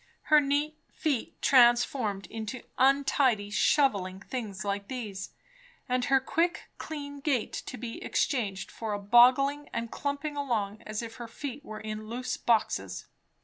Her 0.33 0.41
neat 0.41 0.79
feet 0.91 1.39
transformed 1.43 2.25
into 2.31 2.63
untidy, 2.79 3.51
shovelling 3.51 4.19
things 4.21 4.65
like 4.65 4.87
these! 4.87 5.29
and 5.87 6.05
her 6.05 6.19
quick, 6.19 6.71
clean 6.79 7.19
gait 7.19 7.53
to 7.67 7.77
be 7.77 8.03
exchanged 8.03 8.71
for 8.71 8.93
a 8.93 8.99
boggling 8.99 9.69
and 9.71 9.91
clumping 9.91 10.35
along 10.35 10.81
as 10.87 11.03
if 11.03 11.17
her 11.17 11.27
feet 11.27 11.63
were 11.63 11.79
in 11.79 12.07
loose 12.07 12.35
boxes. 12.35 13.05